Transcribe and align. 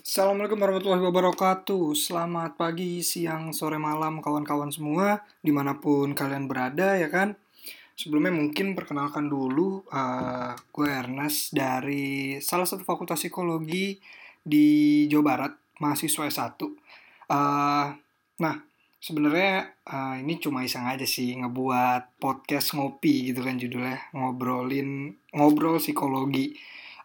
Assalamualaikum 0.00 0.56
warahmatullahi 0.56 1.04
wabarakatuh. 1.12 1.92
Selamat 1.92 2.56
pagi, 2.56 3.04
siang, 3.04 3.52
sore, 3.52 3.76
malam 3.76 4.24
kawan-kawan 4.24 4.72
semua 4.72 5.20
Di 5.44 5.52
mana 5.52 5.76
pun 5.76 6.16
kalian 6.16 6.48
berada 6.48 6.96
ya 6.96 7.12
kan? 7.12 7.36
Sebelumnya 8.00 8.32
mungkin 8.32 8.72
perkenalkan 8.72 9.28
dulu 9.28 9.84
uh, 9.92 10.56
Gue 10.72 10.88
Ernest 10.88 11.52
dari 11.52 12.40
salah 12.40 12.64
satu 12.64 12.80
fakultas 12.80 13.20
psikologi 13.20 14.00
di 14.40 15.04
Jawa 15.04 15.24
Barat 15.36 15.52
Mahasiswa 15.84 16.32
S1 16.32 16.48
uh, 16.64 17.86
Nah 18.40 18.56
sebenarnya 19.04 19.68
uh, 19.84 20.16
ini 20.16 20.40
cuma 20.40 20.64
iseng 20.64 20.88
aja 20.88 21.04
sih 21.04 21.36
Ngebuat 21.36 22.16
podcast 22.16 22.72
ngopi 22.72 23.36
gitu 23.36 23.44
kan 23.44 23.60
judulnya 23.60 24.00
Ngobrolin, 24.16 25.12
ngobrol 25.36 25.76
psikologi 25.76 26.56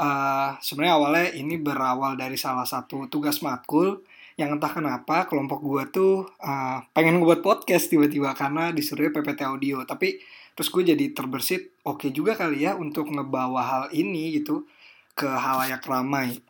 Uh, 0.00 0.56
sebenarnya 0.64 0.94
awalnya 0.96 1.28
ini 1.36 1.60
berawal 1.60 2.16
dari 2.16 2.40
salah 2.40 2.64
satu 2.64 3.06
tugas 3.12 3.44
matkul 3.44 4.00
yang 4.40 4.56
entah 4.56 4.72
kenapa 4.72 5.28
kelompok 5.28 5.60
gue 5.60 5.82
tuh 5.92 6.14
uh, 6.40 6.80
pengen 6.96 7.20
ngebuat 7.20 7.44
podcast 7.44 7.92
tiba-tiba 7.92 8.32
karena 8.32 8.72
disuruh 8.72 9.12
PPT 9.12 9.44
audio. 9.44 9.84
Tapi 9.84 10.16
terus 10.56 10.68
gue 10.72 10.82
jadi 10.92 11.12
terbersit 11.12 11.76
oke 11.84 12.08
okay 12.08 12.10
juga 12.12 12.36
kali 12.36 12.64
ya 12.64 12.76
untuk 12.76 13.08
ngebawa 13.08 13.62
hal 13.64 13.84
ini 13.92 14.40
gitu 14.40 14.64
ke 15.12 15.28
halayak 15.28 15.84
ramai. 15.84 16.40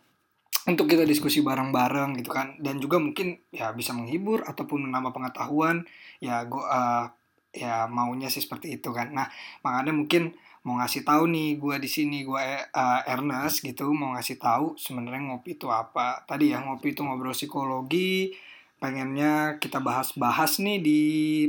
Untuk 0.62 0.86
kita 0.86 1.02
diskusi 1.02 1.42
bareng-bareng 1.42 2.22
gitu 2.22 2.30
kan. 2.30 2.54
Dan 2.62 2.78
juga 2.78 3.02
mungkin 3.02 3.42
ya 3.50 3.74
bisa 3.74 3.90
menghibur 3.90 4.46
ataupun 4.46 4.86
menambah 4.86 5.10
pengetahuan. 5.10 5.82
Ya 6.22 6.46
gue 6.46 6.62
uh, 6.62 7.10
ya 7.50 7.90
maunya 7.90 8.30
sih 8.30 8.40
seperti 8.46 8.78
itu 8.78 8.94
kan. 8.94 9.10
Nah 9.10 9.26
makanya 9.66 9.90
mungkin 9.90 10.38
mau 10.62 10.78
ngasih 10.78 11.02
tahu 11.02 11.26
nih 11.26 11.58
gue 11.58 11.76
di 11.82 11.90
sini 11.90 12.22
gue 12.22 12.46
uh, 12.70 13.00
Ernest 13.10 13.66
gitu 13.66 13.90
mau 13.90 14.14
ngasih 14.14 14.38
tahu 14.38 14.78
sebenarnya 14.78 15.32
ngopi 15.32 15.58
itu 15.58 15.66
apa. 15.66 16.22
Tadi 16.22 16.54
ya 16.54 16.62
ngopi 16.62 16.94
itu 16.94 17.02
ngobrol 17.02 17.34
psikologi 17.34 18.34
pengennya 18.82 19.62
kita 19.62 19.78
bahas-bahas 19.78 20.58
nih 20.58 20.82
di 20.82 21.00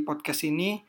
podcast 0.05 0.45
ini 0.45 0.85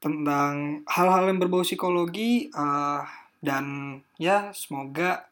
tentang 0.00 0.80
hal-hal 0.88 1.28
yang 1.28 1.36
berbau 1.36 1.60
psikologi 1.60 2.48
uh, 2.56 3.04
dan 3.44 3.98
ya 4.16 4.56
semoga 4.56 5.28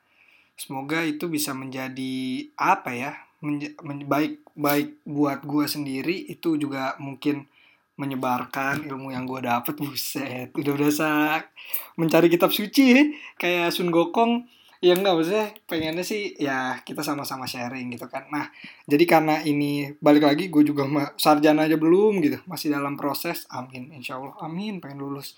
semoga 0.60 1.00
itu 1.00 1.32
bisa 1.32 1.56
menjadi 1.56 2.44
apa 2.60 2.92
ya 2.92 3.12
menj 3.40 4.04
baik 4.04 4.44
baik 4.52 5.00
buat 5.08 5.40
gue 5.48 5.64
sendiri 5.64 6.28
itu 6.28 6.60
juga 6.60 6.92
mungkin 7.00 7.48
menyebarkan 8.00 8.88
ilmu 8.88 9.12
yang 9.12 9.28
gue 9.28 9.44
dapet 9.44 9.76
buset. 9.76 10.48
Udah 10.56 10.72
berasa 10.72 11.08
mencari 12.00 12.32
kitab 12.32 12.48
suci 12.48 13.12
kayak 13.36 13.68
Sun 13.76 13.92
Gokong. 13.92 14.48
Ya 14.80 14.96
enggak 14.96 15.12
maksudnya 15.12 15.52
pengennya 15.68 16.00
sih 16.00 16.32
ya 16.40 16.80
kita 16.80 17.04
sama-sama 17.04 17.44
sharing 17.44 17.92
gitu 17.92 18.08
kan. 18.08 18.24
Nah 18.32 18.48
jadi 18.88 19.04
karena 19.04 19.44
ini 19.44 19.92
balik 20.00 20.24
lagi 20.24 20.48
gue 20.48 20.64
juga 20.64 20.88
sarjana 21.20 21.68
aja 21.68 21.76
belum 21.76 22.24
gitu. 22.24 22.40
Masih 22.48 22.72
dalam 22.72 22.96
proses 22.96 23.44
amin 23.52 23.92
insya 23.92 24.16
Allah 24.16 24.32
amin 24.40 24.80
pengen 24.80 25.04
lulus. 25.04 25.36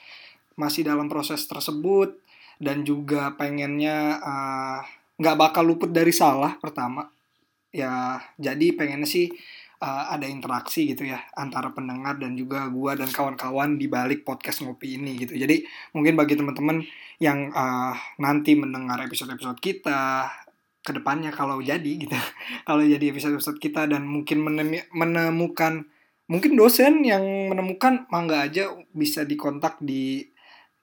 Masih 0.55 0.87
dalam 0.87 1.11
proses 1.11 1.43
tersebut 1.51 2.23
dan 2.63 2.87
juga 2.87 3.35
pengennya 3.35 4.23
uh, 4.23 4.81
nggak 5.19 5.35
bakal 5.35 5.67
luput 5.67 5.91
dari 5.91 6.15
salah 6.15 6.55
pertama. 6.63 7.11
Ya 7.75 8.23
jadi 8.39 8.79
pengennya 8.79 9.11
sih 9.11 9.35
uh, 9.83 10.05
ada 10.15 10.31
interaksi 10.31 10.95
gitu 10.95 11.11
ya 11.11 11.19
antara 11.35 11.75
pendengar 11.75 12.15
dan 12.23 12.39
juga 12.39 12.71
gua 12.71 12.95
dan 12.95 13.11
kawan-kawan 13.11 13.75
di 13.75 13.91
balik 13.91 14.23
podcast 14.23 14.63
ngopi 14.63 14.95
ini 14.95 15.19
gitu. 15.19 15.35
Jadi 15.35 15.67
mungkin 15.91 16.15
bagi 16.15 16.39
teman-teman 16.39 16.87
yang 17.19 17.51
uh, 17.51 17.93
nanti 18.23 18.55
mendengar 18.55 19.03
episode-episode 19.03 19.59
kita 19.59 20.31
ke 20.83 20.91
depannya 20.95 21.31
kalau 21.35 21.59
jadi 21.59 21.93
gitu, 21.99 22.15
kalau 22.69 22.83
jadi 22.87 23.11
episode-episode 23.11 23.59
kita 23.59 23.91
dan 23.91 24.07
mungkin 24.07 24.47
menemukan 24.95 25.91
mungkin 26.31 26.55
dosen 26.55 27.03
yang 27.03 27.51
menemukan 27.51 28.07
mangga 28.09 28.47
aja 28.47 28.71
bisa 28.95 29.27
dikontak 29.27 29.83
di 29.83 30.23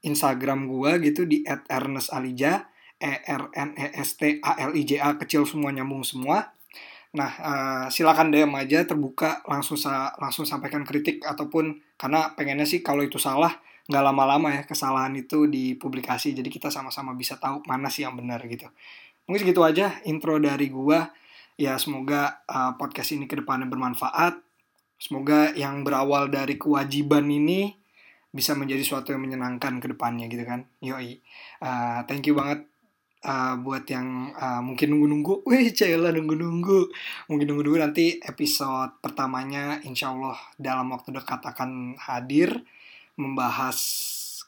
Instagram 0.04 0.68
gua 0.68 1.00
gitu 1.00 1.24
di 1.24 1.44
@ernest_alija 1.48 2.68
E 3.00 3.14
R 3.24 3.44
N 3.56 3.70
E 3.80 3.88
S 3.96 4.20
T 4.20 4.44
A 4.44 4.60
L 4.68 4.76
I 4.76 4.84
J 4.84 5.00
A 5.00 5.16
kecil 5.16 5.48
semua 5.48 5.72
nyambung 5.72 6.04
semua 6.04 6.52
Nah, 7.10 7.32
uh, 7.42 7.86
silakan 7.90 8.30
DM 8.30 8.54
aja 8.54 8.86
terbuka 8.86 9.42
langsung 9.50 9.74
sa 9.74 10.14
langsung 10.22 10.46
sampaikan 10.46 10.86
kritik 10.86 11.26
ataupun 11.26 11.82
karena 11.98 12.38
pengennya 12.38 12.70
sih 12.70 12.86
kalau 12.86 13.02
itu 13.02 13.18
salah 13.18 13.50
nggak 13.90 14.04
lama-lama 14.06 14.54
ya 14.54 14.62
kesalahan 14.70 15.18
itu 15.18 15.50
dipublikasi 15.50 16.38
jadi 16.38 16.46
kita 16.46 16.70
sama-sama 16.70 17.18
bisa 17.18 17.42
tahu 17.42 17.66
mana 17.66 17.90
sih 17.90 18.06
yang 18.06 18.14
benar 18.14 18.38
gitu. 18.46 18.70
Mungkin 19.26 19.42
segitu 19.42 19.62
aja 19.66 19.98
intro 20.06 20.38
dari 20.38 20.70
gua. 20.70 21.10
Ya 21.60 21.76
semoga 21.76 22.46
uh, 22.48 22.78
podcast 22.78 23.18
ini 23.18 23.26
ke 23.26 23.36
depannya 23.42 23.66
bermanfaat. 23.66 24.38
Semoga 25.02 25.52
yang 25.58 25.82
berawal 25.82 26.30
dari 26.30 26.56
kewajiban 26.62 27.26
ini 27.28 27.74
bisa 28.30 28.54
menjadi 28.54 28.86
suatu 28.86 29.12
yang 29.12 29.26
menyenangkan 29.26 29.82
ke 29.82 29.90
depannya 29.90 30.30
gitu 30.30 30.46
kan. 30.46 30.70
Yoi. 30.86 31.20
Uh, 31.60 32.06
thank 32.06 32.30
you 32.30 32.38
banget 32.38 32.70
uh, 33.24 33.56
buat 33.60 33.84
yang 33.90 34.32
uh, 34.36 34.62
mungkin 34.64 34.96
nunggu-nunggu, 34.96 35.44
wih 35.50 35.72
cila 35.76 36.12
nunggu-nunggu, 36.16 36.80
mungkin 37.28 37.46
nunggu-nunggu 37.52 37.80
nanti 37.80 38.20
episode 38.24 39.00
pertamanya 39.04 39.84
insya 39.84 40.12
Allah 40.16 40.38
dalam 40.56 40.92
waktu 40.96 41.16
dekat 41.16 41.42
akan 41.44 42.00
hadir 42.00 42.64
membahas 43.20 43.80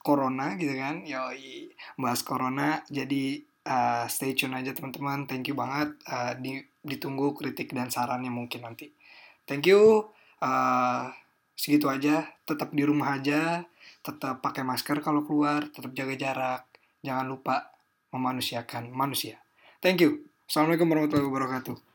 corona 0.01 0.57
gitu 0.57 0.73
kan, 0.79 1.03
yoi, 1.05 1.69
membahas 1.99 2.21
corona, 2.25 2.81
jadi 2.89 3.43
uh, 3.67 4.05
stay 4.09 4.33
tune 4.33 4.57
aja 4.57 4.73
teman-teman, 4.73 5.29
thank 5.29 5.45
you 5.45 5.53
banget, 5.53 5.93
uh, 6.09 6.33
di, 6.39 6.63
ditunggu 6.81 7.37
kritik 7.37 7.75
dan 7.75 7.93
sarannya 7.93 8.33
mungkin 8.33 8.65
nanti, 8.65 8.89
thank 9.45 9.69
you, 9.69 10.09
uh, 10.41 11.11
segitu 11.53 11.85
aja, 11.91 12.25
tetap 12.49 12.73
di 12.73 12.81
rumah 12.81 13.21
aja, 13.21 13.61
tetap 14.01 14.41
pakai 14.41 14.65
masker 14.65 14.97
kalau 15.05 15.21
keluar, 15.21 15.69
tetap 15.69 15.93
jaga 15.93 16.15
jarak, 16.17 16.63
jangan 17.05 17.29
lupa 17.29 17.69
memanusiakan 18.11 18.91
manusia. 18.91 19.39
Thank 19.81 20.03
you. 20.03 20.29
Assalamualaikum 20.45 20.87
warahmatullahi 20.91 21.27
wabarakatuh. 21.31 21.90